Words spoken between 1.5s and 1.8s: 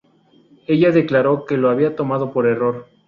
lo